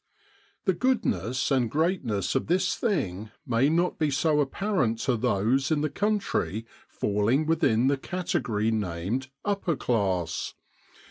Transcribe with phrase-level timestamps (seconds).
[0.65, 5.81] The goodness and greatness of this thing may not be so apparent to those in
[5.81, 10.55] the country falling within the category named "Upper class."